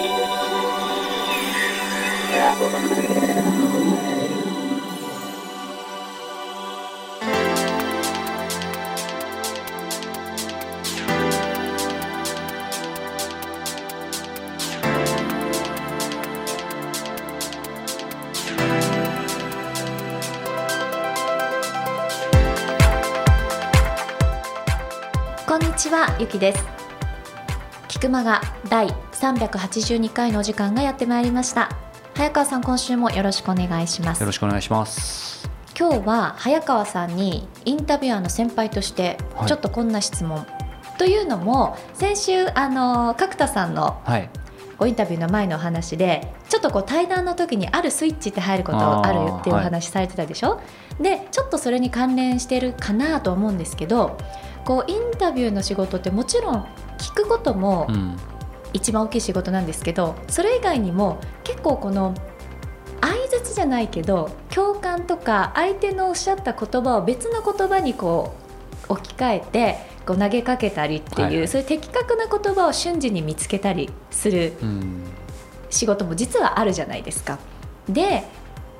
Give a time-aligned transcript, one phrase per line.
[0.00, 0.06] こ
[25.56, 26.64] んにちはゆきです。
[27.88, 28.40] 菊間が
[28.70, 28.88] 第
[29.20, 31.68] 382回のお時間がやってまいりました
[32.14, 35.50] 早川さん今週もよろしくお願いしますよろしくお願いします。
[35.78, 40.46] 今日は早川さんにインタビュアーの先輩としてはいちょっとこんな質問、
[40.98, 44.30] というのも先週あの角田さんのはい。
[44.78, 50.62] ごインタビューの前のお話でちょっとこう対談の時にあるスイッチって入ることあるっていうお話されてたでしょ、
[50.98, 54.16] でちょっとそれに関連してるかなと思うんですけど
[54.64, 58.16] こうインタビューの仕事ってもちろん聞くこともうん。
[58.72, 62.14] 一番大きい仕事なんですけどそれ以外にも結構この
[63.00, 68.34] 相槌じゃないけど共感とか相手のおっしゃった言葉を別の言葉にこ
[68.88, 69.76] う置き換えて
[70.06, 75.04] こう投げかけたりっていう、はいはいそういう的確な言葉を瞬時に見つけたりするうん。
[75.70, 77.38] 仕事も実はあるじゃないですか。
[77.88, 78.24] で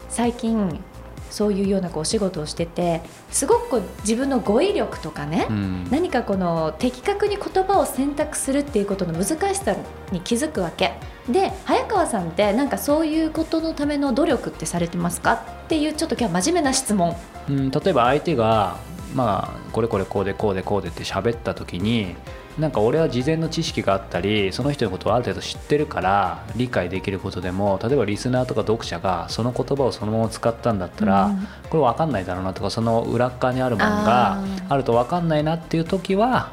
[0.08, 0.82] 最近
[1.30, 5.88] そういうようなこうお仕事をしててすごくこう自分の語彙力とかね、うん。
[5.90, 9.76] 何かこの的確に言葉を選択するっていうことの難しさ
[10.12, 10.94] に気づくわけ
[11.28, 17.16] で早川さんってなんかそういうことのための努力ってされてますかっていうちょっと今日は真面目な質問
[17.48, 18.76] うん、例えば相手が、
[19.14, 22.14] まあ、これこれこうでこうでこうでって喋った時に
[22.58, 31.46] なんか俺は事前の知識があったりその人のことをある程度知ってるから理解できることでも例えばリスナーとか読者がその言葉をそのまま使ったんだったら、うん。
[31.70, 36.52] これ分かんないだろうなとかその裏っ側にあるものがあると分かんないなっていう時は、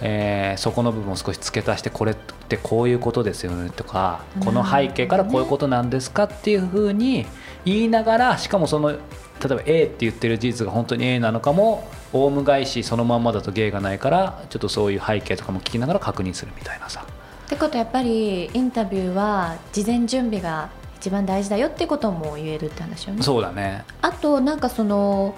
[0.00, 7.26] えーそこの部分を少し付け足してこれってこういうことですよねとかこの背景からこういうことなんですかっていうふうに
[7.64, 8.96] 言いながらしかもその
[9.42, 17.04] 例えば A って言ってる事実が本当に A なのかもオウム返しそのまんまだと芸がないからちょっとそういう背景とかも聞きながら確認するみたいなさ。
[17.46, 23.22] ってことはやっぱりインタビューは事前準備が一番大事だよってことも言えるって話よね。
[23.22, 23.84] そうだね。
[24.00, 25.34] あとなんかその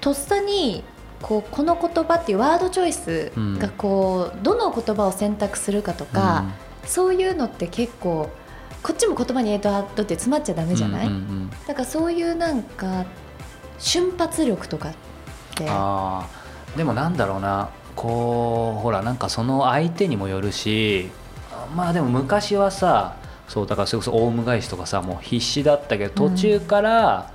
[0.00, 0.84] とっさに
[1.22, 6.44] こうこの言葉っていうワードチョイスがこう、どの言葉を選択するかとか、
[6.84, 8.30] そういうのって結構
[8.82, 11.50] こっちも言葉にえーとあっとって詰まっちゃダメじゃない、うんうんうん。
[11.50, 13.04] だからそういうなんか
[13.78, 14.94] 瞬発力とかっ
[15.54, 15.66] て。
[15.68, 16.78] あー。
[16.78, 17.70] でもなんだろうな。
[17.98, 21.10] こうほらなんかその相手にもよるし
[21.74, 23.16] まあでも昔はさ
[23.48, 27.32] そうだからそれこそオウム返しとかさもう必死だったけど途中から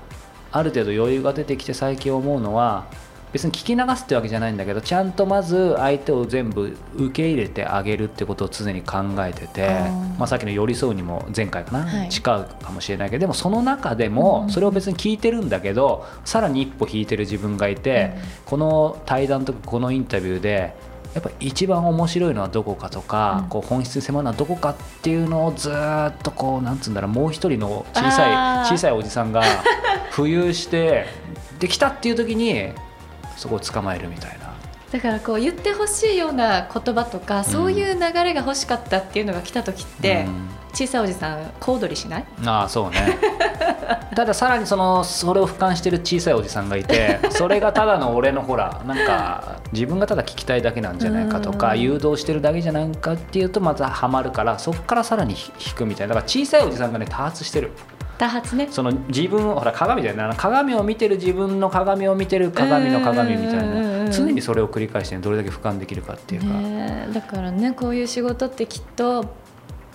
[0.53, 2.85] ある程度余裕が出てきて最近思うのは
[3.33, 9.69] 別に聞き流すってわけじゃないんだけどちゃんとまず相手を全部受け入れてあげるってことを常に考えてて
[10.17, 12.09] まあ、さっきの寄り添うにも前回かな、はい。
[12.09, 18.13] 近うかもしれないけどでもその中でうんもそれを別に聞いてるんだけどさらに一歩引いてる自分がいて、
[18.45, 20.75] この対談とかこのインタビューで
[21.13, 23.49] やっぱ一番面白いのはどこかとか、うん。
[23.49, 29.41] こう本質に迫るのはどこかっていうのをずーっとこうなんつうんだろうもう一人の小さい小さいおじさんが
[30.13, 31.05] 浮遊して
[31.59, 32.72] できたっていう時に
[33.38, 34.53] そこを捕まえるみたいな。
[34.91, 40.49] だからこう言ってほしいような言葉とか、そういう流れが欲しかったっていうのが来た時って、うん。
[40.73, 42.25] 小さいおじさん小躍りしない？
[42.45, 43.19] ああそうね。
[44.16, 51.79] たださらにそのそれを俯瞰してる小さいおじさんがいて それがただの俺のほらなんか自分がただ聞きたいだけなんじゃないかとかうん。
[51.81, 56.16] 誘導してるだけじゃないかっていうとまたハマるからそこからさらに引くみたいな。
[56.16, 57.72] だから小さいおじさんがね多発してる
[58.18, 58.68] 多発ね。
[58.69, 60.35] その自分をほら鏡だよね。
[60.38, 67.13] 鏡を見てる自分の鏡を見てる鏡の鏡みたいうんうんうんうんな常にそれを繰り返してどれだけ俯瞰できるかっていうか、ねえ。
[67.13, 69.25] だからねこういう仕事ってきっと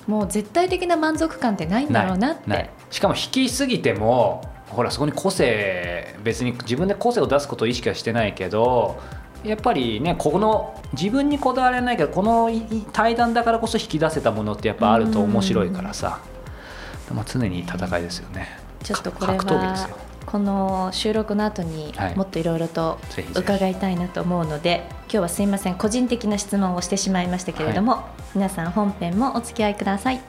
[0.06, 2.50] もう絶対的な満足感ってないんだろうなって。
[2.50, 2.70] ない。
[2.90, 9.00] しかも引きすぎてもほらそこに個性別に自分で個性を出すことを意識はしてないけど
[9.44, 12.50] やっぱりねこの自分にこだわれないけどこの
[12.92, 16.20] 対談だからこそ引き出せたものってやっぱあると面白いからさ、
[17.14, 18.48] まあ、常に戦いですよね。
[18.82, 19.88] ちょっとこれは
[20.26, 22.16] この収録の後にはい。
[22.16, 22.98] もっといろいろと
[23.34, 25.74] 伺いたいなと思うので今日はすいません。
[25.74, 30.20] 個人的な質問をしてしまいましたけれども、皆さん本編もお付き合いください。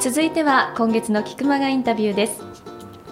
[0.00, 2.42] 続いては今月の菊間がインタビューです。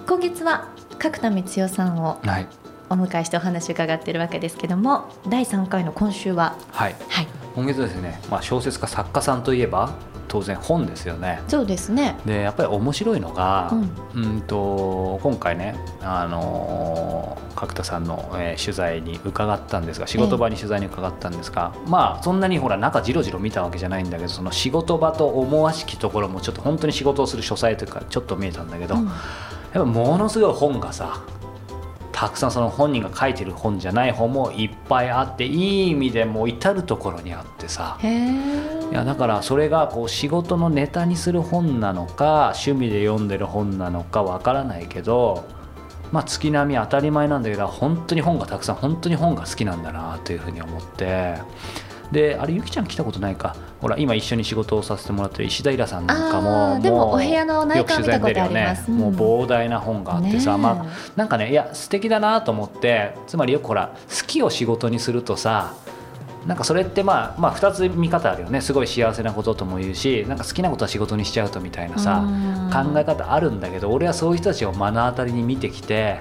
[0.07, 0.69] 今月は
[0.99, 2.46] 角田光代さんをはい、
[2.91, 7.26] お迎えしてお話を伺っているわけですけども第3回の今週ははい、はい。
[7.55, 9.94] 今月はですね、まあ、小説家作家さんといえば
[10.26, 11.41] 当然本ですよね。
[11.46, 12.17] そうですね。
[12.26, 13.70] でやっぱり面白いのが、
[14.14, 29.11] ううんん、と今回ね、あのー角田さんの、えー取材に伺ったんですが仕事場に取材に伺ったんですが、まあそんなにほら中じろじろ見たわけじゃないんだけどその仕事場と思わしきところもちょっと本当に仕事をする書斎というかちょっと見えたんだけど、うん
[29.75, 31.23] やっぱものすごい本がさ
[32.12, 45.44] たくさんその本人が書いてる本じゃない本もいっぱいあっていい意味でもう至る所にあってさいやだからそれがこう仕事のネタにする本なのか趣味で読んでる本なのかわからないけど
[46.12, 51.35] まあ月並み当たり前なんだけど本当に本がたくさん本当に本が好きなんだなというふうに思って
[52.14, 53.55] であれゆきちゃん来たことないか。
[53.82, 58.90] ほら今一緒に仕事をさせてもらってる石田イラさんなんかあもーでもお部屋の内観見たことあります。
[58.90, 58.99] うん。
[58.99, 65.75] もう膨大な本があってさ、まあなんかねいや素敵だなと思ってつまりよくほら好きを仕事にするとさ
[66.46, 68.61] なんかそれってまあまあ2つ見方あるよね。
[68.61, 72.25] すごい幸せなこととも言うしなんか好きなことは仕事にしちゃうとみたいなさ
[72.72, 76.20] 考え方あるんだけど俺はそういう人たちを目の当たりに見てきて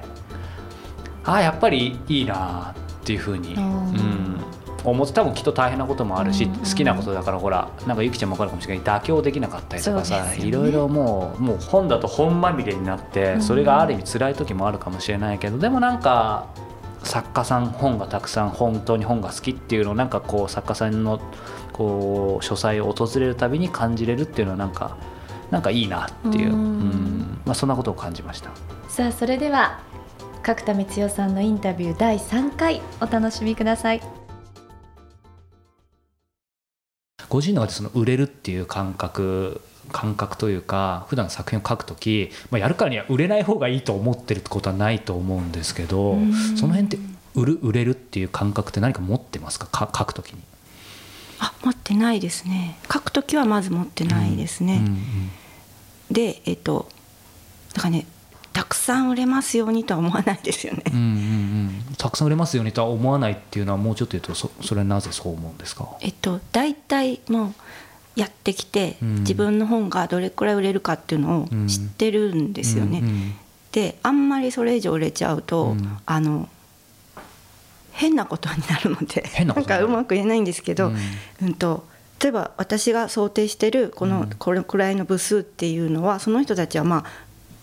[1.25, 2.73] ああやっぱりいいな
[3.03, 4.43] っていうふうに、ううんん、
[4.83, 6.51] 思って多分きっと大変なこともあるし、うん。
[6.51, 8.83] 好きなことだからほらなんかゆきちゃんも分かるかもしれない。
[8.83, 13.41] 妥協できなかったりとかさ、いろいろもうもう本だと本まみれになってうん。
[13.41, 16.47] それがある意味辛い時もあるかもしれないけどでもなんか
[17.03, 21.19] 作家さん本がたくさん本当に本が好きっていうのをなんかこう作家さんの
[21.71, 24.97] こう書斎を訪れるたびに感じれるっていうのはなんか
[25.51, 26.55] なんかいいなっていう、うん。
[26.55, 27.41] うん。
[27.45, 28.49] まあ、そんなことを感じました。
[28.87, 29.79] さあそれでは
[30.43, 34.22] 角田光代さんのインタビュー第3回お楽しみください
[37.33, 39.59] ご自身の中でその売れるっていう感覚
[39.91, 46.31] 感覚というか普段作品を書くとき、まあ、やるからには売れない方がいいと思ってるってことはないと思うんですけどうん。
[46.55, 46.99] その辺って
[47.33, 49.65] 売る売れるっていう感覚って何か持ってますか？
[49.65, 50.43] か書くときに。
[51.39, 52.77] あ持ってないですね。
[52.91, 55.31] 書く時はまず持ってないですね、うんうん。
[56.11, 56.87] でえっと
[57.73, 58.05] だからね
[58.53, 61.09] たくさん売れますようにとは思わないですよね、うんうんう
[61.91, 61.95] ん。
[61.97, 65.89] たくさん売れますようにとは思わないっていうのはもうちょっと言うとそそれはなぜそう思うんですか？
[66.01, 67.53] えっと大体もう
[68.15, 69.15] やってきて、うん。
[69.21, 73.33] 自分の本がどれくらい売れるかっていうのを知ってるんですよね、うんうん
[73.71, 75.97] であんまりそれ以上売れちゃうと、うん。
[76.05, 76.47] あの
[77.91, 80.97] 変なことになるのでなんかうまく言えないんですけど、うん。
[81.41, 81.91] うんと
[82.21, 84.29] 例えば私が想定してるこのうん。
[84.29, 87.05] これくらいの部数っていうのはその人たちはまあ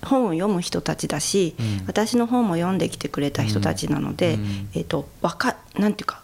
[0.02, 1.86] 本を読む人たちだし、うん。
[1.86, 4.68] 私の本も読んできてくれた人たちなので、うん。
[4.74, 6.22] えっとわかなんていうか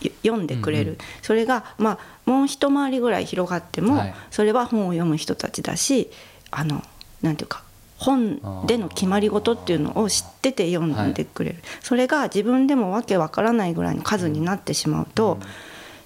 [0.00, 1.98] よ読んでくれる、うんそれがまあ
[2.30, 4.14] もう一回りぐらい広がっても、はい。
[4.30, 6.10] それは本を読む人たちだし
[6.50, 6.82] あの
[7.22, 7.62] なんていうか
[7.96, 15.38] 本での決まり事っていうのを知ってて読んでくれる、それが自分でもわけわからないぐらいの数になってしまうと、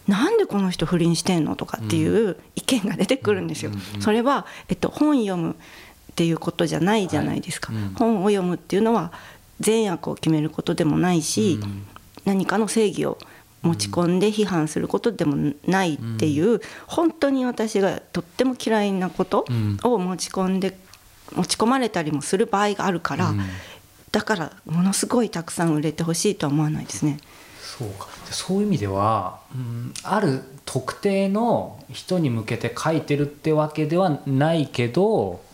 [0.07, 3.73] なんでこの人不倫してんのとかっていう意見が出てくるんですよ。
[4.01, 5.57] それは、えっと、本読む
[6.19, 7.73] っていうことじゃないじゃないですか。
[7.73, 7.83] はい。
[7.83, 7.95] うん。
[7.95, 9.13] 本を読むっていうのは
[9.61, 11.87] 善悪を決めることでもないし、うん。
[12.25, 13.19] 何かの正義を
[13.63, 19.79] 持ち込んで批判することでもないっていう、本当に私がとっても嫌いなことうん。
[19.85, 20.77] を持ち込んで
[21.37, 23.41] 持ち込まれたりもする場合があるから、うん。
[24.11, 27.19] だからものすごいたくさん売れてほしいとは思わないですね。
[27.63, 28.09] そうか。
[28.27, 35.47] でそういう意味では、うん、ある特定の人に向けて書いてるってわけではないけど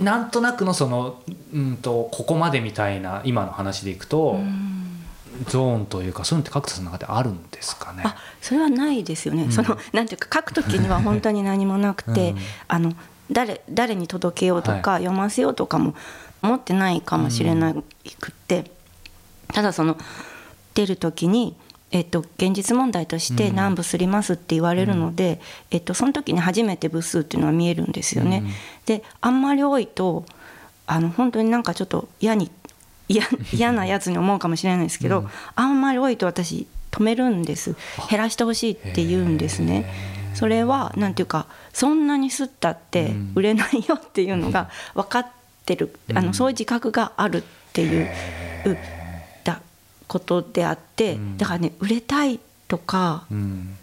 [0.00, 1.22] なんとなくのその、
[1.52, 4.38] うん、とここまでみたいな今の話でいくと、
[5.48, 8.02] ゾーンというかそういうのって角田さんの中であるんですかね？
[8.04, 9.52] あそれはないですよね、うん。
[9.52, 12.38] そのなんていうか書く時には本当に何もなくて、 うん。
[12.68, 12.92] あの
[13.30, 15.94] 誰誰に届けようとか、は読ませようとかも
[16.42, 17.82] 思ってないかもしれなくっ
[18.46, 18.70] て、
[19.48, 19.96] ただその
[20.74, 21.56] 出る時に、
[21.94, 23.56] えっと、現実問題としてうん。
[23.56, 28.42] 何部すりますって言われるので、えっと、その時に初めて部数っていうのは見えるんですよね。
[28.44, 28.50] うん。
[28.84, 30.26] であんまり多いと
[30.88, 32.50] あの本当になんかちょっと嫌に
[33.08, 33.24] 嫌
[33.54, 35.28] 嫌なやつに思うかもしれないですけど、うん。
[35.54, 37.76] あんまり多いと私止めるんです。
[38.10, 39.88] 減らしてほしいって言うんですね。
[40.34, 43.32] それはなんていうかそんなに吸ったってうん。
[43.36, 45.26] 売れないよっていうのが分かっ
[45.64, 46.26] てる、あうん。
[46.26, 48.08] のそういう自覚があるっていう
[50.06, 51.38] ことであって、うん。
[51.38, 53.76] だからね売れたいとかうん。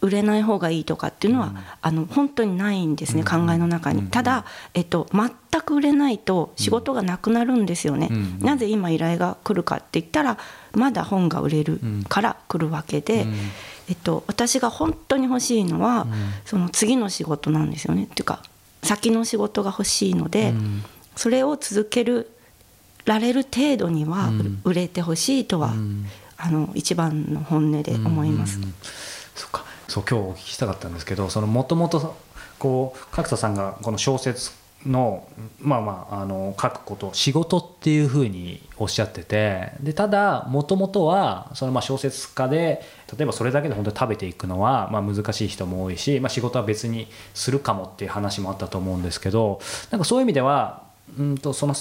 [0.00, 1.58] 売れない方がいいとかっていうのは、うん。
[1.80, 3.46] あの本当にないんですね、うん。
[3.46, 4.08] 考えの中に、うん。
[4.08, 5.30] ただ、えっと、全
[5.62, 8.38] く売れないと仕事がなくなるんですよね、うん。
[8.40, 10.36] なぜ今依頼が来るかって言ったら
[10.72, 13.34] まだ本が売れるから来るわけで、うん。
[13.88, 16.10] えっと、私が本当に欲しいのは、うん。
[16.44, 18.04] その次の仕事なんですよね。
[18.04, 18.42] っていうか
[18.82, 20.84] 先の仕事が欲しいので、うん。
[21.16, 22.30] それを続ける
[23.04, 24.60] られる程度にはうん。
[24.64, 26.06] 売れてほしいとは、うん。
[26.36, 28.56] あの一番の本音で思います。
[28.56, 28.62] うん。
[28.64, 28.74] うんうん
[29.34, 29.64] そっか。
[29.88, 32.16] そう今日お聞きしたかったんですけどそのもともと
[32.58, 34.50] こう角田さんがこの小説
[34.86, 35.26] の
[35.60, 42.82] まあまああの書くこと仕事っていうふうにおっしゃっててでただもともとはそのまあ小説家で
[43.16, 50.82] 例えばそれだけで本当に食べていくのはまあ難しい人も多いし、まあ、仕事は別にするかもっていう話もあったと思うんですけどなんかそういう意味では
[51.18, 51.74] うんとその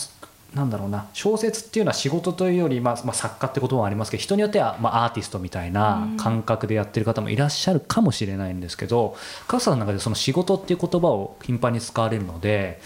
[0.54, 9.16] なんだろうな小説っていうのは仕事というより、まあまあ、作家ってこともありますけど人によっては、まあ、アーティストみたいな感覚でやってる方もいらっしゃるかもしれないんですけど
[9.48, 12.80] 加藤さんの中でその仕事っていう言葉を頻繁に使われるので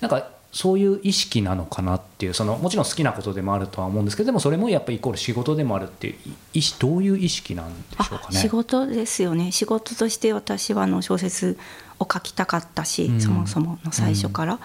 [0.00, 6.14] なんかそういう意識なのかなっていうそのもちろん好きなことでもあるとは思うんですけどでもそれもやっぱりイコール仕事でもあるっていう
[6.52, 8.38] 意識どういう意識なんでしょうかね？
[8.38, 11.58] 仕事ですよね仕事として私はあの小説
[11.98, 14.54] を書きたかったし、うん、そもそもの最初から。
[14.54, 14.60] うん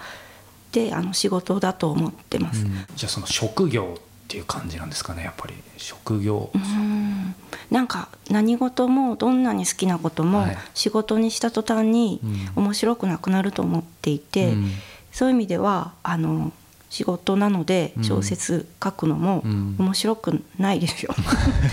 [0.72, 5.54] であの仕事だと思ってます、うん、じゃあその職業っていう感じなんですかねやっぱり。
[5.76, 6.50] 職業。
[6.54, 7.34] うん。
[7.70, 12.20] なんか何事もどんなに好きなことも仕事にした途端に
[12.54, 14.70] 面白くなくなると思っていて、うん、
[15.10, 16.52] そういう意味ではあの
[16.90, 19.42] 仕事なので小説書くのも
[19.78, 21.14] 面白くないですよ、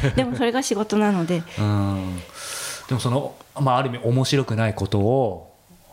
[0.05, 2.17] うん、でもそれが仕事なので、うん、
[2.87, 5.46] でもその、まあ、ある意味面白くないことを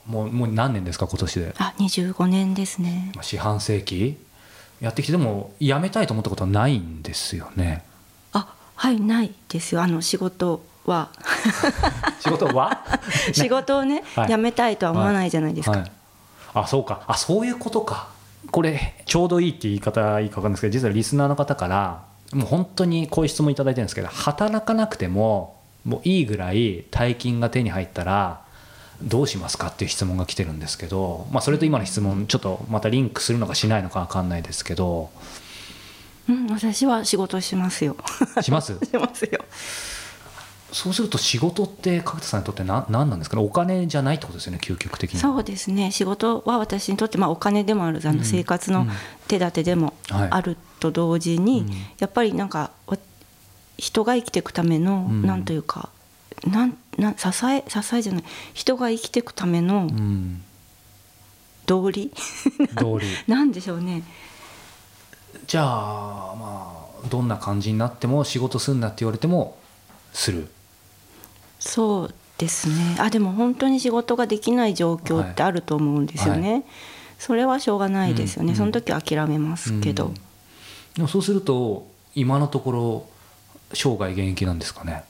[0.06, 1.54] もうもう何年ですか今年で？
[1.58, 3.12] あ25年ですね。
[3.22, 4.16] 四半世紀？
[4.80, 7.84] やってきてでも辞めたいと思ったことはないんですよね。
[8.32, 9.82] あはいないですよ。
[9.82, 11.10] あの仕事は。
[12.20, 12.84] 仕事は？
[13.32, 15.80] 仕事をね、 はい、辞めたいとは思わないじゃないですか、はい。
[15.80, 15.90] はい、
[16.54, 17.02] あそうか。
[17.06, 18.08] あそういうことか。
[18.50, 28.43] これちょうどいいって言い方いいか分かんないですけど実はリスナーの方からもう本当にこういう質問頂いてるんですけど働かなくてももういいぐらい大金が手に入ったら
[29.02, 35.10] どうしますかっていう質問が来てるんですけど、まあ、それと今の質問ちょっとまたリンクするのかしないのか分かんないですけど、
[36.28, 37.96] うん、私は仕事しますよ。
[38.40, 38.78] します？
[38.84, 39.44] しますよ。
[40.72, 43.42] そうすると仕事って角田さんにとって何何なんですかね？
[43.42, 45.92] お金じゃないってことですよね究極的にそうですね。
[45.92, 48.86] 仕事は私にとって、まあ、お金でもあるあの生活の
[49.28, 51.68] 手立てでもあると同時に、うん。
[51.68, 52.70] はい、やっぱりなんか
[53.78, 55.90] 人が生きていくための、うん、なんというか
[56.46, 58.24] なんな支え支えじゃない。
[58.52, 59.88] 人が生きていくための
[61.66, 62.12] 道理、
[62.80, 63.06] 道理。
[63.26, 64.02] なんでしょうね。
[65.46, 69.56] じゃあまあどんな感じになっても仕事すんなって言われても
[70.12, 70.48] する。
[71.58, 72.96] そうですね。
[72.98, 76.52] あでも本当に仕事ができない状況ってあると思うんですよね、はい。
[76.52, 76.64] はい、
[77.18, 80.14] それはしょうがないですよね、うん、その時は諦めますけど、うん、
[80.94, 83.06] でもそうすると今のところ
[83.72, 85.04] 生涯現役なんですかね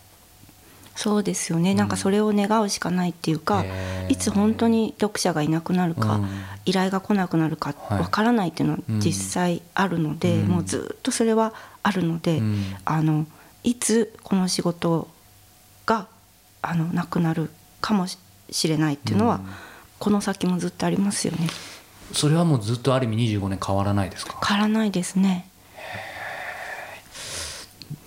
[0.96, 3.64] そうですよね、うん、なんかそれを願うしかないっていうか、
[4.08, 6.28] いつ本当に読者がいなくなるか、うん、
[6.64, 12.40] 依頼が来なくなるかわからないっていうのは実際あるので、もうずっとそれはあるので、
[12.84, 13.26] あの
[13.64, 15.08] いつこの仕事
[15.86, 16.06] が
[16.62, 19.40] あのなくなるかもしれないっていうのは、
[19.98, 21.48] この先もずっとありますよね。
[22.12, 24.38] それはもうずっとある意味25年変わらないですか？
[24.46, 25.48] 変わらないですね。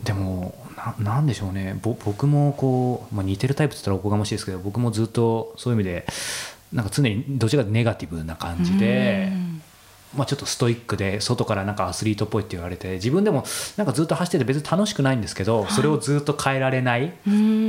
[0.04, 0.56] でも
[1.00, 1.80] ななんでしょうね。
[1.82, 6.06] 僕もこう、まあ、似てるタイプって言ったらおこがましいですけど僕もずっとそういう意味で
[6.74, 9.32] なんか常にどちらかネガティブな感じで。
[10.16, 13.44] まあ、ちょっとストイックで外からなんかアスリートっぽいって言われて自分でも
[13.76, 17.12] なんかずっと走ってて別に楽しくないんですけどそれをずっと変えられない。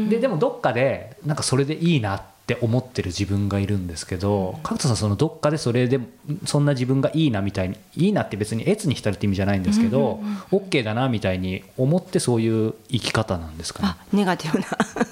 [0.09, 6.01] ででもどっかでなんかそれでいいなってって思ってる自分がいるんですけど角田さんそのどっかでそれで
[6.47, 13.97] そんな自分がいいなみたいにいいなって別に越に浸るって意味じゃないんですけど、OK だなみたいに思ってそういう生き方なんですかね？
[14.15, 14.67] ネガティブな。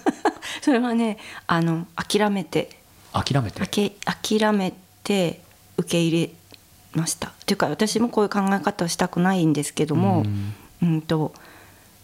[0.62, 2.70] それはねあの諦めて。
[3.12, 3.60] 諦めて？
[4.06, 4.72] 諦め
[5.04, 5.40] て
[5.76, 6.30] 受け入れ
[6.94, 7.34] ました。
[7.44, 10.24] というか私もこういう考え方をしたくないんですけども、
[10.80, 11.34] うん、うんと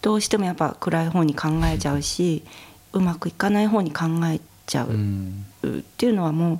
[0.03, 2.45] どうしてもやっぱ暗い方に考えちゃうし
[2.93, 4.41] うまくいかない方に考え
[4.73, 4.88] ちゃう。
[4.88, 6.59] っていうのはもう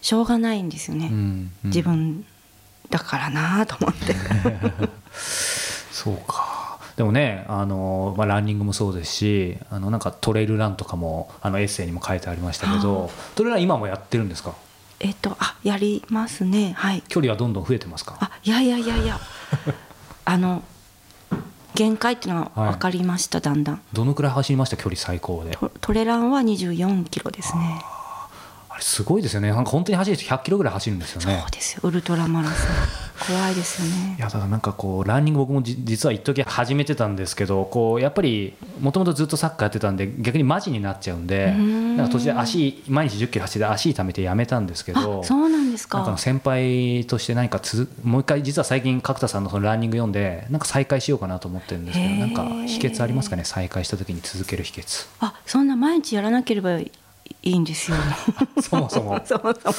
[0.00, 1.10] しょうがないんですよね、
[1.64, 2.24] 自分
[2.90, 4.14] だからなと思って。
[5.92, 6.78] そうか。
[6.96, 14.54] でもねあの、まあ、ランニングもそうですしあのなんかトレイルランとかもあのエッセイにも書いてありましたけどトレイルラン今もやってるんですか？
[14.98, 16.72] えっとあやりますね。
[16.76, 17.02] はい。
[17.08, 18.16] 距離はどんどん増えてますか？
[18.20, 19.20] あいやいやいやいや。
[20.24, 20.64] あの
[21.78, 23.80] 限界っていうのは分かりました、はい、だんだん。
[23.92, 24.76] どのくらい走りました？
[24.76, 25.56] 距離最高で。
[25.80, 27.80] トレランは24キロですね。
[27.84, 27.97] あ
[28.78, 29.50] れすごいですよね。
[29.50, 31.40] なんか本当に走ると100キロぐらい走るんですよね。
[31.42, 31.80] そうですよ。
[31.84, 32.68] ウルトラマラソン。
[33.26, 34.14] 怖いですよね。
[34.16, 41.96] いやだからなんかこうランニング僕もじ実は一時始めてたんですけどこうやっぱりもともとずっとサッカーやってたんで逆にマジになっちゃうんでん。
[41.96, 45.98] なんか途中で足毎日1 0キロ走って足痛めてやめたんですけどあそうなんですか。
[45.98, 53.44] なんか先輩として何かつもう一回実は最近角田さんのそのランニング読んでなんか再開しようかなと思ってるんですけどなんか秘訣ありますかね？
[53.44, 55.08] 再開した時に続ける秘訣。
[55.18, 56.78] あそんな毎日やらなければ
[57.42, 57.96] いいんですよ。
[58.60, 59.20] そもそも。
[59.24, 59.74] そもそも。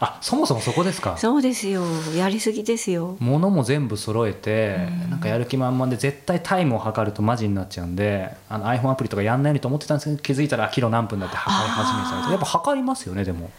[0.00, 1.16] あそもそもそこですか？
[1.18, 1.84] そうですよ。
[2.16, 3.16] やりすぎですよ。
[3.20, 13.50] 物も全部揃えてなんかやる気満々で絶対タイムを測るとマジになっちゃうんであの iPhone アプリとかやんないようにと思ってたんですけど気づいたらキロ何分だって測り始めたりとやっぱ測りますよねでも。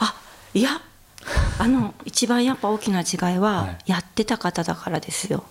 [0.00, 0.14] あ
[0.54, 0.80] いや
[1.58, 5.44] あの一番やっぱ大きな違いははやってた方だからですよ。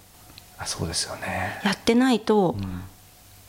[0.58, 1.60] あそうですよね。
[1.64, 2.82] やってないと、うん。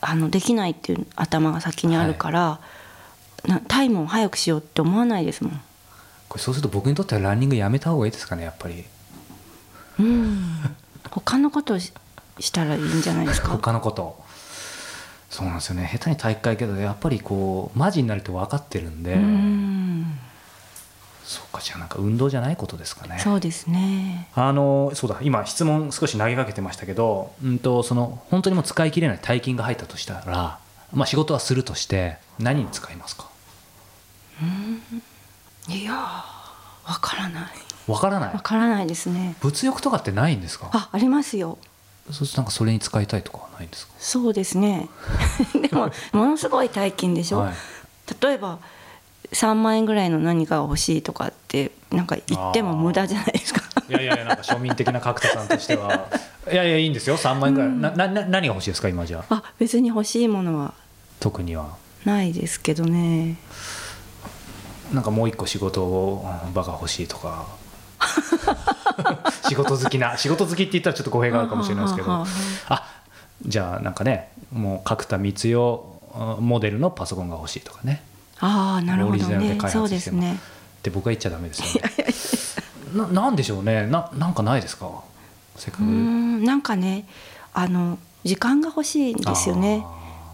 [0.01, 2.59] あのできないっていう頭が先にあるから、
[3.47, 5.61] なタイムを早くしようって思わないですもん。
[6.29, 8.85] これそうすると僕にとってはランニングやめた方がいいですかねやっぱり。
[10.01, 10.77] うん。
[11.11, 11.93] 他のことをし
[12.41, 13.49] したらいいんじゃないですか？
[13.53, 14.23] 他のこと。
[15.31, 15.89] そうなんですよね。
[15.93, 19.15] 下手に体育会系だとやっぱりこうマジになると分かってるんで。
[19.15, 20.19] うん。
[21.25, 23.19] そうかじゃあなんか運動じゃないことですかね。
[23.23, 24.29] そうですね。
[24.35, 25.17] あのそうだ。
[25.23, 30.59] 今質問少し投げかけてましたけど、うん、とその本当にもう使い切れない大金が入ったとしたら、
[30.93, 33.27] まあ、仕事はするとして何に使いますか？
[35.69, 37.45] いやーわからない。
[37.87, 38.35] わからない？
[38.35, 39.37] わからないですね。
[39.41, 40.71] 物欲とかってないんですか？
[40.73, 41.59] あありますよ。
[42.11, 43.93] そなんかそれに使いたいとかはないんですか？
[43.99, 44.89] そうですね。
[45.61, 47.55] でもものすごい大金でしょ、はい。
[48.21, 48.59] 例えば
[49.33, 53.63] 3万円ぐらいの何かが欲しいとかってなんか言っても無駄じゃないですか。
[53.89, 56.09] いやいやいやなんか庶民的な角田さんとしては。
[56.51, 57.17] いやいやいいんですよ。
[57.17, 59.35] 3万円ぐらい、ななな何が欲しいですか今じゃあ？
[59.37, 60.75] あ別に欲しいものは。
[61.21, 61.77] 特には。
[62.05, 63.37] ないですけどね
[64.93, 67.47] なんかもう一個仕事をうん場が欲しいとか。
[69.49, 72.11] 仕事好きな仕事好きって言ったらちょっと語弊があるかもしれないですけど。
[72.11, 72.27] は
[72.69, 72.85] あ
[73.45, 75.85] じゃあなんかねもう角田光代
[76.15, 78.03] うんモデルのパソコンが欲しいとかね。
[78.41, 80.35] ああなるほどオリジナルでね開発してもね。
[80.35, 80.37] っ
[80.83, 81.83] て僕は言っちゃダメですよ。
[82.99, 83.87] ねななんでしょうね。
[83.87, 84.89] ななんかないですか？
[85.57, 85.83] せっかく。
[85.85, 87.05] んなんかね
[87.55, 89.85] あの時間が欲しいんですよね。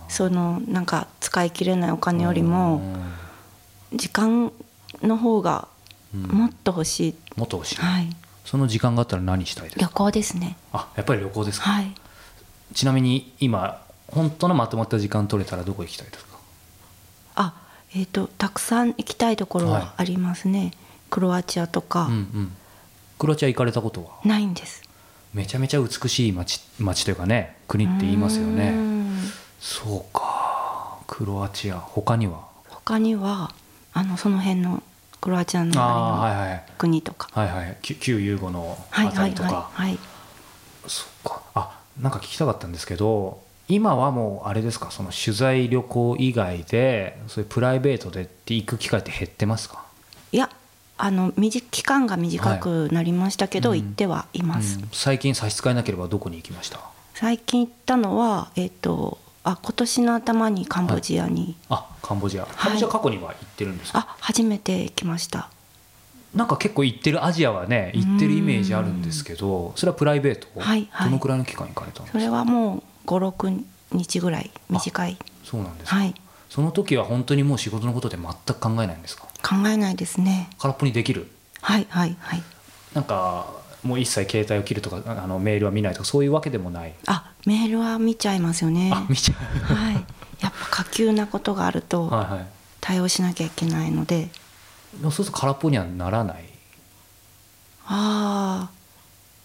[0.08, 2.80] そのなんか使い切れないお金よりも
[3.92, 4.52] 時間
[5.02, 5.68] の方が
[6.14, 6.22] うん。
[6.22, 8.08] もっと欲しい、もっと欲しい、はい。
[8.44, 10.56] その時間があったら何したいです旅か行ですね。
[10.72, 11.94] あやっぱり旅行ですか、はい。
[12.72, 16.38] ちなみに今本当のまとまった時間取れたらどこ行きたいですか？
[17.34, 17.54] あ
[17.94, 19.82] えっ、とたくさん行きたいところはい。
[19.82, 20.72] はありますね、
[21.10, 22.52] クロアチアとか、うんうん。
[23.18, 24.20] クロアチア行かれたことは？
[24.24, 24.82] ないんです。
[25.34, 28.70] めちゃめちゃ美しい街街というかね国って言いますよね。
[28.70, 29.18] ん。
[29.60, 31.00] そうか。
[31.06, 32.48] クロアチア他には？
[32.70, 33.52] 他には
[33.98, 34.82] あのその辺の
[35.20, 36.64] クロアチアのあ周りのあはいはい。
[36.78, 37.28] 国とか。
[37.32, 37.76] はいはい。
[37.82, 39.14] 旧旧ユーゴのあはいはい。
[39.14, 39.90] たりとか、はい。
[39.90, 39.98] はい
[40.86, 41.42] そっか。
[41.54, 44.90] あなんか聞きたかったんですけど今はもうあれですか？
[44.92, 49.84] その取材旅行以外でそういうプライベートでって行く機会って減ってますか、
[50.32, 50.48] いや
[50.96, 53.82] あの短期間が短くなりましたけど、はい。
[53.82, 54.88] 行ってはいます、うん。
[54.92, 56.80] 最近差し支えなければどこに行きました？
[57.14, 59.18] 最近行ったのはえっ、と
[59.50, 62.44] あ今年の頭にカンボジアに、あカンボジア。
[62.44, 65.48] カンボジア過去には行ってるんですか、あ初めて行きました。
[66.34, 71.08] なんか結構行ってるアジアはね行ってるイメージあるんですけどそれはプライベート、はいはい。
[71.08, 72.18] どのくらいの期間行かれたんですか？
[72.18, 75.16] それはもう56日ぐらい短い。
[75.44, 76.14] そうなんですか、はい。
[76.50, 79.24] その時は本当にもう仕事のことで全く考えないんですか？
[79.42, 80.50] 考えないですね。
[80.58, 81.30] 空っぽにできる？
[81.62, 82.42] はいはいはい。
[82.92, 83.46] なんか
[83.82, 88.90] もう一切携帯を切るとかあのメールは見ないとかそういうわけでもない、あメールは見ちゃいますよね。
[88.92, 89.74] あ見ちゃう。
[89.74, 89.94] はい。
[90.40, 92.46] やっぱ下級なことがあるとはいはい。
[92.80, 94.28] 対応しなきゃいけないので。
[95.00, 96.44] でもそうすると空っぽにはならない？
[97.86, 98.70] ああ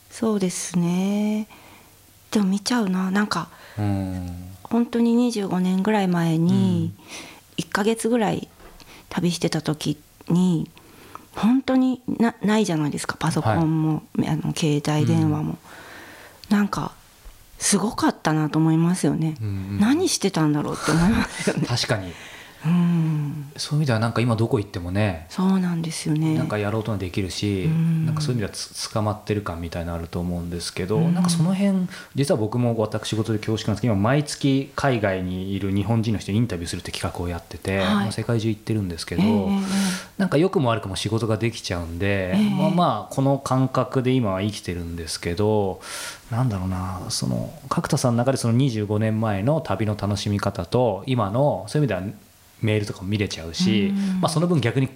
[0.10, 1.48] そうですね。
[2.32, 3.10] でも見ちゃうな。
[3.10, 4.50] なんかうん。
[4.64, 6.94] 本当に25年ぐらい前に
[7.58, 8.48] 1ヶ月ぐらい
[9.10, 10.70] 旅してた時に
[11.36, 13.16] 本当になないじゃないですか。
[13.18, 15.58] パソコンも、あの携帯電話も、
[16.50, 16.92] なんか
[17.64, 19.80] すごかったなと思いますよね、うんうん。
[19.80, 21.66] 何してたんだろうって思いますよね。
[21.66, 22.12] 確かに
[22.66, 23.52] うん。
[23.58, 26.36] そういう意味ではなんか今どこ行ってもねそうなんですよね。
[26.36, 28.06] なんかやろうともできるし、うん。
[28.06, 31.14] なんかそういう意味ではつ捕まってる感みたいなのあると思うんですけど、うん。
[31.14, 37.86] なんかその辺実は僕も私事で恐縮なんですけど今毎月海外にいる日本人の人にインタビューするって企画をやってて、はい。
[37.86, 39.50] まあ世界中行ってるんですけど、ええ
[40.18, 42.50] なんか良くも悪くも仕事ができちゃうんで、ええ。
[42.50, 45.82] まあまあこの感覚で今は生きてるんですけど
[46.32, 52.18] なんだろうなその角田さんの中でその25年前の旅の楽しみ方と今のそういう意味では
[52.66, 54.22] メールとかも見れちゃうし、うん。
[54.22, 54.90] まあ、その分逆に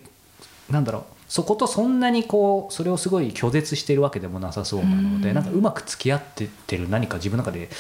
[0.70, 5.36] なんだろうそことそんなにこうそれをすごい拒絶してるわけでもなさそうなのでうん。
[5.36, 7.72] なんかうまく付き合ってってる何か自分の中で指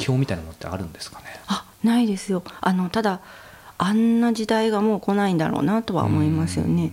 [0.00, 1.24] 標みたいなのってあるんですかね？
[1.48, 2.42] あないですよ。
[2.60, 3.20] あのただ
[3.78, 6.92] あんな時代がもう来ないんだろうなとは思いますよね。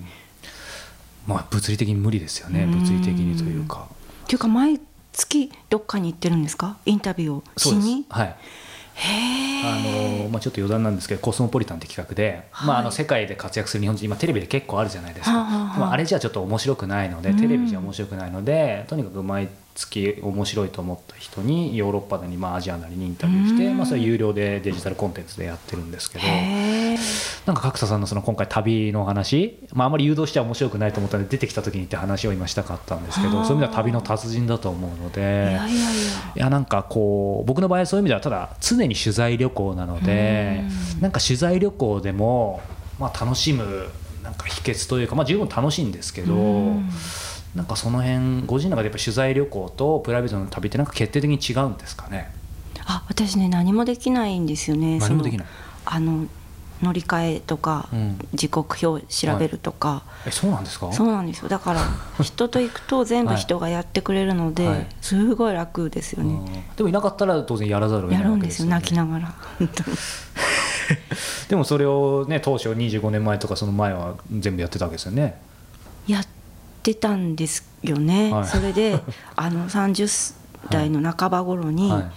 [1.27, 2.79] まあ物理的に無理ですよねうん。
[2.79, 3.87] 物理的にというか。
[4.23, 4.79] っていうか毎
[5.11, 6.77] 月どっかに行ってるんですか？
[6.85, 8.05] インタビューをしに？
[8.09, 8.27] はい。
[8.27, 8.35] へ
[9.01, 17.37] あえのまあ、ちょっと余談なんですけどコスモポリタンって企画で、まあ、あはいの世界で活躍する日本人今テレビで結構あるじゃないですか、はあはあはあでもあれじゃちょっと面白くないのでうん。
[17.37, 23.77] テレビじゃ面白くないので、とにかく毎月面白いと思った人にヨーロッパなり、まあ、アジアなりにインタビューして、うん。
[23.77, 26.25] まあ、それは有料でデジタルコンテンツでやってるんですけど
[27.49, 35.21] なんか角田さんのその今回旅の話、まあ、あまり誘導しちゃ面白くないと思ったので出てきた時にって話を今したかったんですけはあどそういう意味では旅の達人だと思うので。
[35.21, 35.75] いやいやい。
[35.75, 35.93] やい
[36.35, 40.61] やなんかこう僕の場合はそういう意味ではただ常に取材旅行なので
[40.95, 41.01] うん。
[41.01, 42.61] なんか取材旅行でも
[42.99, 43.87] まあ楽しむ
[44.21, 46.89] なんか秘訣というかまあ十分楽しいんですけどうん。
[47.55, 52.31] なんかその辺ご自身の中でやっぱ取材旅行とプライベートの旅ってなんか決定的に違うんですかね？
[52.85, 54.99] あ私ね何もできないんですよね。
[54.99, 55.47] 何もできない。
[55.85, 56.27] あの
[56.81, 58.19] 乗り換えとか、うん。
[58.33, 60.91] 時刻表調べるとか、えそうなんですか？
[60.93, 61.49] そうなんですよ。
[61.49, 61.81] だから
[62.23, 64.87] 人と行くと全部人がやってくれるので、はい。
[65.01, 66.45] すごい楽ですよね、うん。
[66.75, 69.33] でもいなかったら当然やらざるを得やるんですすよ、ね、泣きながら
[71.49, 75.39] でもそれをね当初25年前とかその前は全部やってたわけですよね。
[76.07, 76.25] やっ
[76.81, 78.47] てたんですよね、はい。
[78.47, 78.99] それで
[79.35, 80.35] あの30
[80.69, 82.11] 代の半ば頃にはい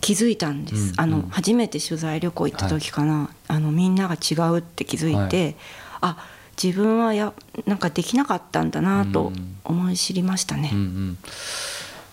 [0.00, 1.00] 気づいたんです、うん。
[1.00, 1.28] あのうん。
[1.30, 5.56] 初めて取材旅行行った時かな、あのみんなが違うって気づいて、
[6.00, 6.16] あ
[6.62, 7.32] 自分はや
[7.66, 9.56] なんかできなかったんだなとうん。
[9.64, 11.18] 思い知りましたね、うんうん、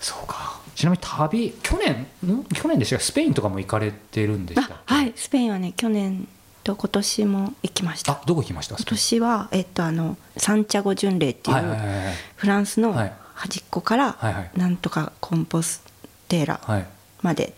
[0.00, 0.60] そうか。
[0.74, 2.06] ちなみに旅去年？
[2.24, 2.44] ん？
[2.44, 5.12] 去年でしたかスペインとかも行かれてるんでしたはい。
[5.16, 6.28] スペインはね去年
[6.62, 8.12] と今年も行きました。
[8.12, 8.76] あどこ行きました？
[8.76, 12.14] 今年は、えっと、あのサンチャゴ巡礼っていはいはいうはいはい。
[12.36, 13.12] フランスのはい。
[13.34, 14.50] 端っこからはいはい。
[14.56, 15.82] なんとかコンポス
[16.28, 16.86] テーラはい。
[17.22, 17.52] までへ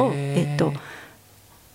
[0.00, 0.50] を、ー。
[0.50, 0.72] えっと、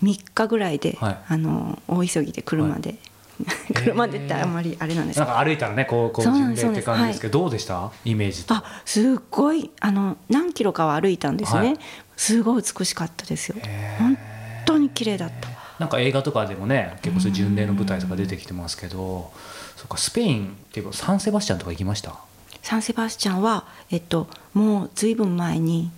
[0.03, 1.17] 3日ぐらいで、はい。
[1.27, 2.95] あの大急ぎで車で、
[3.73, 5.19] 車でってあんまりあれなんです。
[5.19, 7.91] けどなんか歩いたらねこうこう巡礼って感じですけどどうでした？
[8.05, 8.53] イメージと。
[8.55, 11.77] あすっごいあの何キロかは歩いたんですね、はい。
[12.17, 13.55] すごい美しかったですよ。
[13.59, 14.03] へー。
[14.03, 14.17] 本
[14.65, 15.49] 当に綺麗だった。
[15.79, 19.31] なんか映画とかでもね結構そういう巡礼の舞台とか出てきてますけど
[19.77, 22.13] そうかスペインっていうかサンセバスチャンとか行きました？
[22.61, 25.89] サンセバスチャンは、えっと、もうずいぶん前に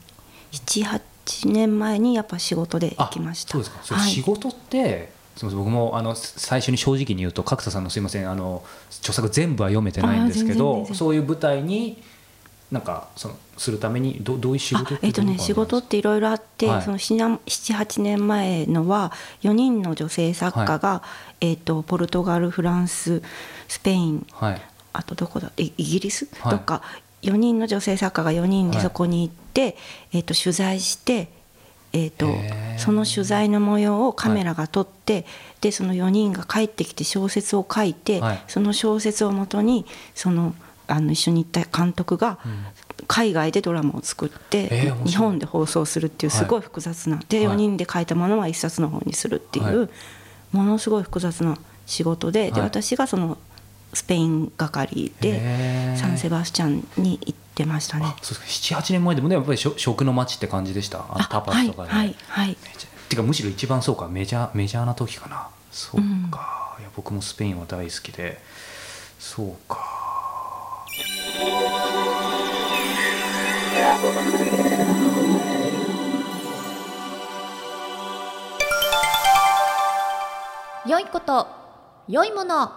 [0.52, 1.02] 78
[1.46, 3.52] 年前にやっぱ仕事で行きました。
[3.52, 4.00] そうですか。
[4.00, 8.64] 仕事って、すみません僕もあの最初に正直に言うと角田さんのすいませんあの
[9.00, 12.04] 著作全部は読めてないんですけどそういう舞台に
[12.72, 16.82] なんかそのするためにどどういう仕事あえっとね仕事っていろいろあって、はい。
[16.82, 21.04] その78年前のは4人の女性作家が、
[21.42, 23.22] えっとポルトガルフランス
[23.68, 24.62] スペインはい。
[24.94, 26.58] あとどこだイイギリス、はい。
[26.58, 26.82] とか
[27.22, 28.86] 4人の女性作家が4人ではい。
[28.86, 29.78] そこに行って、
[30.14, 31.30] えっと取材して、
[31.94, 32.28] えっと
[32.78, 35.26] その取材の模様をカメラが撮って、
[35.62, 38.44] でその4人が帰ってきて小説を書いて、はい。
[38.48, 40.56] その小説をもとにその
[40.88, 42.40] あの一緒に行った監督が
[43.08, 47.56] 海外でドラマを作って、日本で放送するっていうすごい複雑な、ではい。
[47.56, 49.90] 4人で書いたものは一冊の本にするっていう、はい。
[50.52, 52.62] ものすごい複雑な仕事で,、ではい。
[52.62, 53.38] 私がその
[53.94, 58.06] スペイン係でサンセバスチャンに行ってましたね。
[58.06, 58.16] あ。
[58.22, 58.80] そうですか。
[58.80, 61.06] 78年前でもねやっぱり食食の街って感じでした？
[61.10, 62.48] あのタパスとかで、はいはいはい。
[62.50, 64.08] めちゃてかむしろ一番そうか。
[64.08, 65.50] メジャーメジャーな時かな。
[65.72, 66.02] そう
[66.32, 68.42] か、いや僕もスペインは大好きで。
[69.20, 69.80] そうか。
[80.88, 81.48] 良いこと
[82.08, 82.72] 良いもの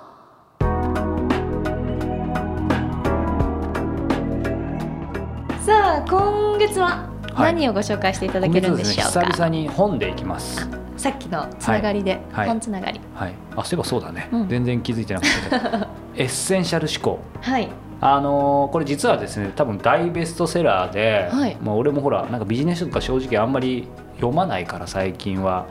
[5.64, 7.54] さあ今月ははい。
[7.54, 10.68] 何をご紹介していただけるんでしょうか、はですね久々に本でいきます。
[10.98, 12.48] さっきのつながりで、はい。
[12.48, 13.00] 本つながり。
[13.14, 14.48] はいあそういえばそうだね、うん。
[14.50, 15.86] 全然気づいてなかったけど。
[16.22, 17.18] エッセンシャル思考。
[17.40, 17.70] はい。
[18.02, 21.56] あのーこれ実はですね多分大ベストセラーで、はい。
[21.62, 25.64] まあ、俺もほらなんかビジネス書とか正直あんまり読まないから最近は。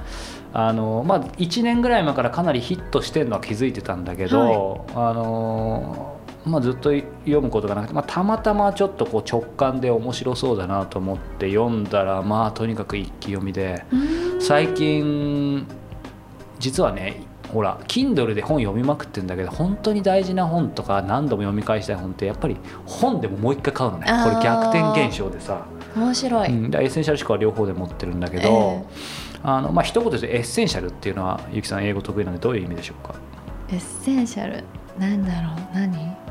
[0.56, 6.13] あのーまあ、1年ぐらい前からかなりヒットしてるのは気づいてたんだけど、あのー
[6.46, 13.86] まあ、ずっと読むことがなくて、まあ、たまたまちょっとこう直感で面白そうだなと思って読んだらまあとにかく一気読みで
[14.40, 15.66] 最近
[16.60, 17.22] 実はね
[17.54, 24.06] ほら Kindle で本読みまくってんだけど本当に大事な本とか何度も読み返したい本ってやっぱり本でももう一回買うのね。
[24.06, 28.84] これ逆転現象でさ、面白い、うん、でエッセンシャル思考は両方で持ってるんだけど、え
[29.44, 33.14] あのまあ一言でエッセンシャルっていうのはゆきさん英語得意なんでどういう意味でしょうか？
[33.70, 34.64] エッセンシャル？
[34.98, 35.56] なんだろう？
[35.76, 36.23] 何？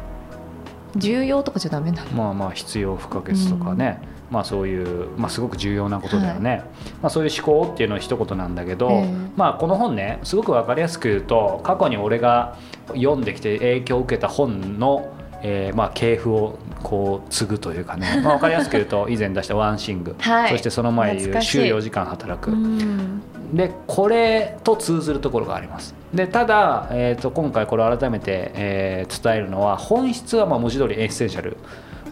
[0.96, 2.11] 重要とかじゃダメなの？
[2.12, 4.00] まあまあ必要不可欠とかね、
[4.31, 6.62] まあそういう、まあ、すごく重要なことだよね、
[7.02, 9.14] まあ、そういう思考っていうのは一言なんだけど、ええ。
[9.37, 12.57] まあこの本ねすごく分かりやすく言うと過去に俺が
[12.88, 20.50] 読んできて影響を受けた本の、えーまあ系譜をこう継ぐというかね、 まあ、分かりやすく言うと以前出した「ワンシング」はい。
[20.50, 21.50] そしてその前に言う「懐かしい。
[21.66, 23.22] 週4時間働く」うん。
[23.52, 31.57] でこれと通ずるところがありますでただ、えー、と今回これを改めて、えー伝えるのは本質はまあ文字通りエッセンシャル。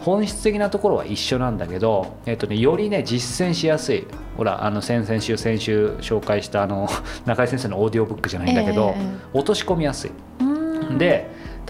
[0.01, 4.07] 本質的なところは一緒なんだけど、えーとね、よりね実践しやすい。
[4.37, 6.89] ほらあの先々週先週紹介したあの
[7.27, 9.01] 中井先生のオーディオブックじゃないんだけど、え
[9.35, 10.11] え落とし込みやすい。
[10.41, 10.45] う
[10.95, 10.99] ん。
[10.99, 11.29] で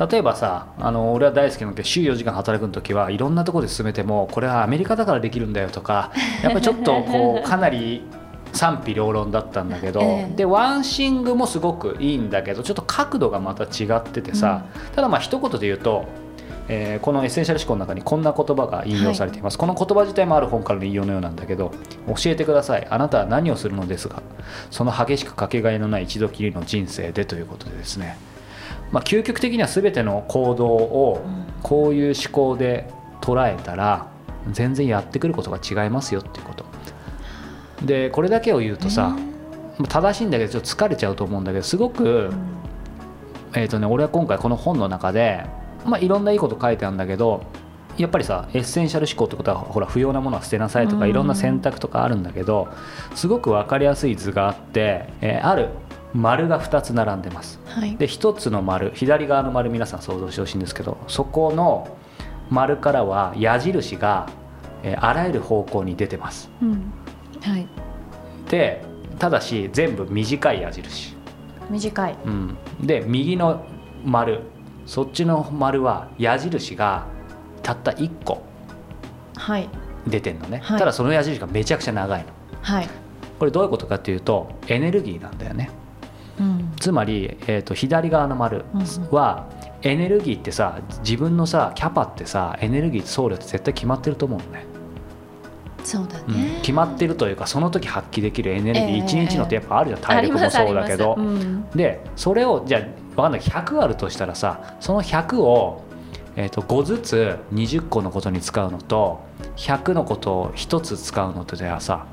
[0.08, 6.10] 例えばさあの俺は大好きなので週4時間働くの時はいろんなところで進めてもこれはアメリカだからできるんだよとか
[6.42, 8.02] やっぱりちょっとこう かなり
[8.52, 10.34] 賛否両論だったんだけど、ええ。
[10.36, 16.06] でワンシングもすごくいいんだけどちょっと角度がまた違っててさ、ただまあ一言で言うと、
[16.68, 21.72] えーこのエッセンシャル思考の中にこんな言葉が引用されています、この言葉自体もある本からの引用のようなんだけど
[22.06, 22.86] 教えてください。
[22.90, 24.22] あなたは何をするのですが
[24.70, 28.16] その激しくかけがえのない一度きりの人生でということでですね。
[28.92, 31.20] まあ、究極的には全ての行動を
[31.62, 34.08] こういう思考で捉えたら
[34.50, 36.64] 全然やってくることが違いますよっていうこと
[37.82, 39.16] でこれだけを言うとさ
[39.88, 42.30] 正しいんだけどちょっと疲れちゃうと思うんだけどすごく、
[43.54, 45.46] えーとね、俺は今回この本の中で、
[45.86, 47.44] まあ、いろんないいこと書いてあるんだけど
[47.96, 51.10] やっぱりさエッセンシャル思考ってことはほら不要なものは捨てなさいとかうん。
[51.10, 52.68] いろんな選択とかあるんだけど
[53.14, 55.68] すごく分かりやすい図があって、えーある
[56.12, 57.60] 丸が2つ並んでます。
[57.66, 57.96] はい。
[57.96, 61.96] で一つの丸左側の丸皆さん想像してほしいんですけどそこの
[62.50, 64.28] 丸からは矢印が、
[64.82, 66.50] えーあらゆる方向に出てます。
[66.60, 66.92] うん
[67.42, 67.66] はい。
[68.48, 68.82] で
[69.18, 71.16] ただし全部短い矢印、
[71.68, 72.16] 短い。
[72.24, 73.64] うん、で右の
[74.04, 74.42] 丸。
[74.86, 77.06] そっちの丸は矢印が
[77.62, 78.42] たった1個
[79.36, 79.68] はい。
[80.06, 80.78] 出てんのね、はい。
[80.78, 82.28] ただその矢印がめちゃくちゃ長いの。
[82.62, 82.88] はい。
[83.38, 85.70] これどういうことかっていうとエネルギーなんだよね。
[86.40, 86.72] うん。
[86.80, 88.64] つまり、えー、と左側の丸
[89.10, 89.48] は、
[89.82, 94.66] エネルギーってさ自分のさキャパってさエネルギー総量って絶対決まってると思うのね、
[95.84, 101.42] そうだうんね決まってるというかその時発揮できるエネルギー、ええ一日のってやっぱあるじゃん体力もそうだけど、あります。
[101.42, 103.40] ありますでそれをじゃあ分かんない。
[103.40, 105.82] 100あるとしたらさその100を、
[106.36, 109.20] えー、と5ずつ20個のことに使うのと
[109.56, 112.06] 100のことを1つ使うのとではさ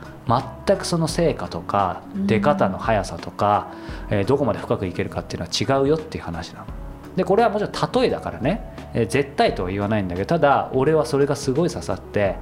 [0.66, 2.28] 全くその成果とかうん。
[2.28, 3.72] 出方の速さとか、
[4.10, 6.66] えーどこまで深くいけるかっていうのは違うよっていう話なの。
[7.16, 8.62] でこれはもちろん例えだからね、
[8.94, 12.36] えー絶対とは言わないんだけどただ俺はそれがすごい刺さって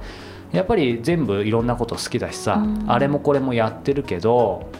[0.52, 2.90] やっぱり全部いろんなこと好きだしさ、うん。
[2.90, 4.70] あれもこれもやってるけど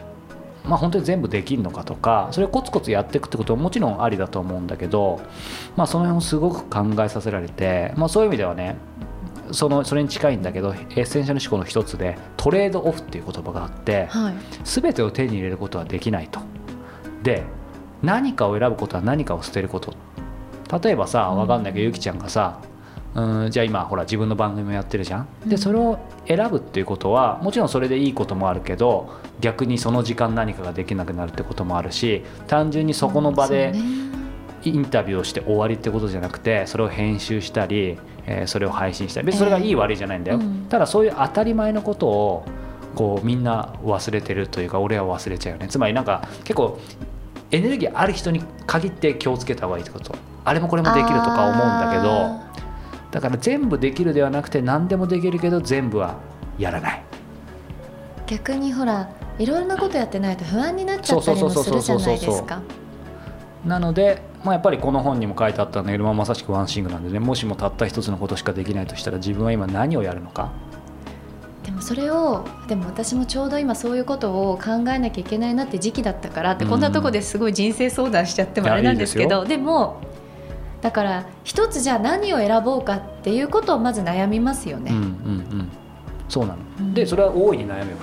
[0.67, 5.21] まあ本当に全部できるのかとかそれをコツコツやっていくってことはもちろんありだと思うんだけど、
[5.75, 8.77] まあ、その辺をすごく考えさせられて、まあ、そういう意味ではね
[9.51, 14.33] そのそれに近いんだけどエッセンシャル思考の一つでトレードオフっていう言葉があってはい。
[14.65, 16.41] 全てを手に入れることはできないと。
[17.23, 17.43] で
[18.01, 19.93] 何かを選ぶことは何かを捨てること。
[20.83, 22.59] 例えばさ分かんないけどゆきちゃんがさ
[23.17, 25.27] うんじゃあ今ほら自分の番組もやってるじゃん。
[25.45, 29.09] でそれを選ぶっていうことはもちろんそれでいいこともあるけど
[29.41, 33.73] 逆にその時間何かができなくなるってこともあるし単純にそこの場で
[34.63, 39.25] インタビューをして終わりってことじゃなくてそれを編集したり、えーそれを配信したり。
[39.25, 40.65] 別にそれがいい悪いじゃないんだよ、ええうん。
[40.69, 42.45] ただそういう当たり前のことを
[42.93, 45.67] こうみんな忘れてるというか俺は忘れちゃうよね。
[45.69, 46.77] つまりなんか結構
[47.51, 50.13] エネルギーある人に限って気をつけた方がいいってこと。
[50.43, 52.51] あれもこれもできるとか思うんだけどあ
[53.11, 56.19] だから全部できるではなくて何でもできるけど全部は
[56.57, 57.03] やらない。
[58.25, 62.61] ー逆にほらいろんなことやってないと不安になっちゃったりもするじゃないですか。
[63.65, 67.19] なので、まあ、やっぱりこの本にも書いてあったんだけど、まあ、まさしくワンシングなんでね。
[67.19, 70.51] もしもたった一つのことしかできないとしたら自分は今何をやるのか。
[71.63, 76.69] でもそれをでも私もちょうど今そういうことを考えなきゃいけないなって時期だったからって、うん。
[76.71, 79.99] こんなとこですごい人生相談しちゃってもあれなんですけどでも
[80.81, 85.07] だから一つじゃあ何を選ぼうかっていうことをまず悩みますよね、うんうんう
[85.63, 85.69] ん。
[86.29, 86.93] そうなの、うん。
[86.93, 87.95] でそれは大いに悩めばいい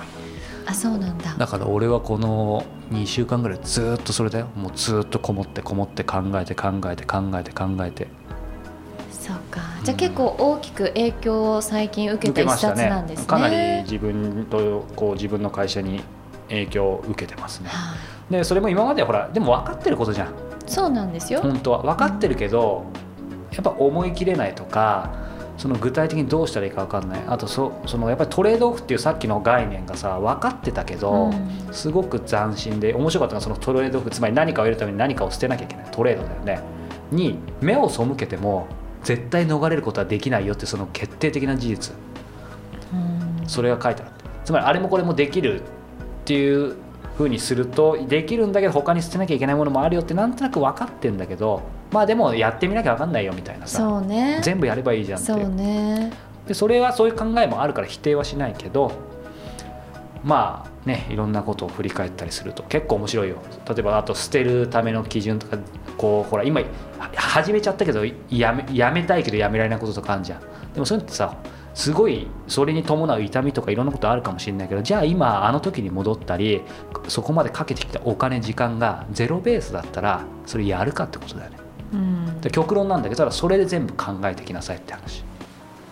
[0.67, 1.35] あそうなんだ。
[1.37, 4.47] だから俺はこの2週間ぐらいずっとそれだよ。
[4.55, 8.07] もうずっとこもってこもって考えて考えて考えて考えて。
[9.11, 9.61] そうか。
[9.83, 13.25] じゃあ結構大きく影響を最近受けた一冊なんですね。
[13.27, 16.01] かなり自分とこう自分の会社に
[16.49, 17.97] 影響を受けてますねはい
[18.31, 20.33] でそれも今までほらでも分かってることじゃん
[20.67, 21.81] そうなんですよ、本当は。
[21.81, 22.85] 分かってるけど
[23.51, 25.13] やっぱ思い切れないとか
[25.57, 27.23] その具体的にどうしたらいいか分かんない。
[27.27, 31.73] あとそそのやっぱりトレードオフっていうさっきの概念がさ分かってたけど、うん。
[31.73, 36.59] すごく斬新で面白かったのはそのトレードオフつまり何かを得るために何かを捨てなきゃいけないトレードだよね。
[37.11, 38.67] に目を背けても
[39.03, 41.95] 絶対逃れることはできないよってその決定的な事実。
[42.93, 43.47] うん。
[43.47, 44.25] それが書いてあって。
[44.43, 45.63] つまりあれもこれもできるっ
[46.25, 46.75] ていう
[47.17, 54.41] ふうにするとできるんだけど他に捨てなきゃいけないものもあるよってなんとなく分かってんだけどまあでもやってみなきゃ分かんないよみたいなさね。
[54.43, 55.31] 全部やればいいじゃんって。
[55.31, 56.11] そうね。
[56.47, 58.91] でそれはそういう考えもあるから否定はしないけど
[60.23, 63.37] まあねいろんなことを振り返ったりすると結構面白いよ。
[63.67, 65.57] 例えばあと捨てるための基準とか
[65.97, 66.67] こうほら今は
[67.15, 70.41] 始めちゃったけどやめやめたいけどやめられないこととかあるじゃん。
[70.73, 71.35] でもそういうのってさ
[71.75, 76.61] すごいそれに伴う痛みとかいろんなことあるかもしれないけどじゃあ今あの時に戻ったり
[77.09, 81.57] そこまでかけてきたお金時間がゼロベースだったらそれやるかってことだよね。
[81.93, 82.41] うん。
[82.41, 85.25] で極論なんだけどただそれで全部考えてきなさいって話。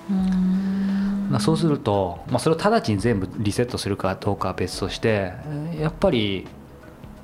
[0.09, 1.27] うん。
[1.29, 6.47] まあそうすると、まあ、それを直ちに全部リセットするかどうかは別としてえーやっぱり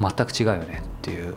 [0.02, 1.36] 全く違うよねっていう。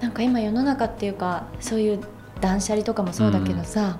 [0.00, 2.00] なんか今世の中っていうかそういう
[2.40, 3.98] 断捨離とかもそうだけどさ、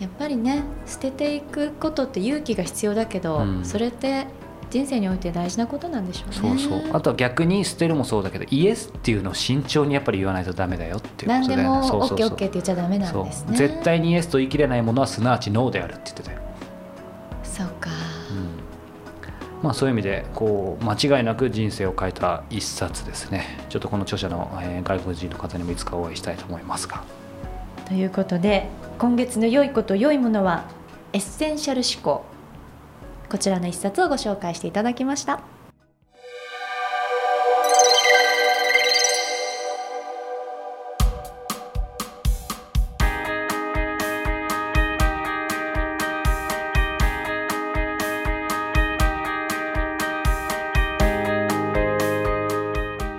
[0.00, 3.64] やっぱりね捨てていくことって勇気が必要だけど、うん。
[3.64, 4.26] それって
[4.70, 6.58] 人生において大事なことなんでしょうね。
[6.58, 6.96] そうそう。
[6.96, 11.78] あとは逆に捨てるもそうだけどイエスっていうのを慎重にやっぱり言わないとダメだよっていうこ何でとだよね。
[11.80, 13.56] もそうそう OKOK って言っちゃダメなんですね。
[13.56, 16.38] 絶対にイエスと言い切れないものはすなわちノーであるって言ってたよ、
[17.42, 17.90] そうか。
[18.30, 19.62] うん。
[19.62, 23.58] まあ、そういう意味でこう間違いなく人生を変えた一冊ですね。
[23.68, 27.02] ちょっとこの著者の、えー外国人の方にもいつかお会いしたいと思いますが
[27.90, 30.64] ということで今月の良いこと良いものは
[31.12, 32.24] エッセンシャル思考。
[33.28, 35.40] こちらの一冊をご紹介していただきました。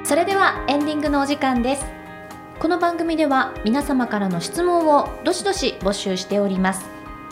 [0.06, 2.01] それではエンディングのお時間です。
[2.62, 6.86] この番組では皆様からの質問をどしどし募集しております。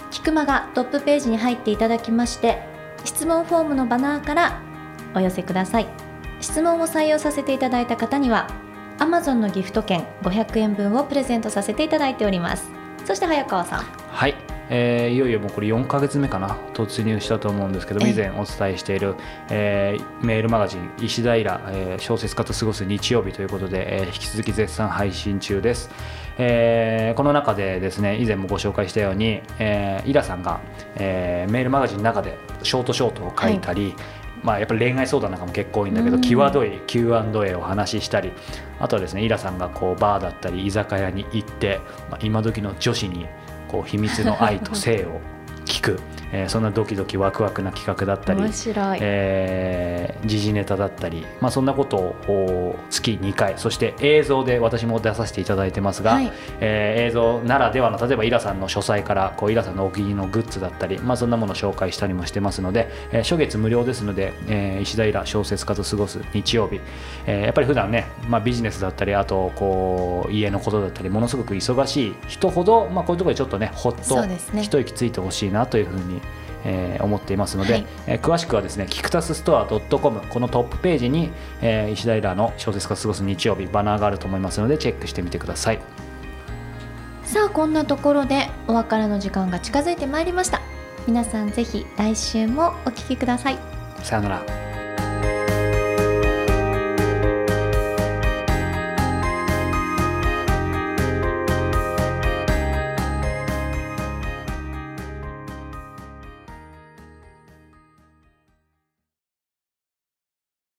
[0.09, 2.63] キクマがトップページに入っていただきまして
[3.05, 4.59] 質問フォームのバナーから
[5.13, 5.87] お寄せください。
[6.41, 8.47] 質問を採用させていただいた方には
[8.97, 12.67] Amazon のギフト券500円分をプレゼントさせていただいております。
[13.05, 13.83] そして早川さん。
[14.09, 14.35] はい、
[14.69, 19.15] えーいよいよもうこれ4ヶ月目かな突入したと思うんですけど以前お伝えしている、
[19.49, 21.39] えーメールマガジン「石平、
[21.71, 25.89] えー小説家と過ごす日曜日」ということで、えー引き続き絶賛配信中です、
[26.37, 30.59] えーこの中でですね以前もご紹介したように、えーイラさんが、
[30.95, 33.95] えーメールマガジンの中でショートショートを書いたり、
[34.43, 36.21] まあ、やっぱり恋愛相談なんかも結構多いんだけど、うん。
[36.21, 38.31] 際どい Q&A をお話ししたり
[38.79, 41.79] あとはですねイラさんがこうバーだったり居酒屋に行って、
[42.09, 43.25] まあ、今時の女子に
[43.69, 45.21] こう秘密の愛と性を
[45.65, 45.99] 聞く、
[46.31, 56.31] えーそんなドキドキワクワクな企画だったり面白い、えー時事ネタだったり、まあ、そんなことをお月2回そして映像で私も出させていただいてますが、はい。
[56.59, 66.79] えー映像ならではの例えばイラさんの書斎からこうイラさんのお気に入りのグッズだったり、まあ、そんなものを紹介したりもしてますので、えー初月無料ですので、えー石平小説家と過ごす日曜日、
[67.25, 74.37] えーやっぱり普段ね、まあ、ビジネスだったりあとこう家のことだったりものすごく忙しい人ほど、まあ、こういうところでちょっとねほっとね。
[74.61, 76.18] 一息ついてほしいなというふうに、
[76.65, 77.85] えー思っていますので、はい。
[78.07, 85.79] えー詳しくはですねキクタスストア .com このトップページに、えー石平の小説家と過ごす日曜日バナーがあると思いますのでチェックしてみてください。
[87.23, 90.61] さあこんなところでお別れの時間が近づいてまいりました。
[91.07, 93.59] 皆さんぜひ来週もお聞きください。
[94.03, 94.68] さよなら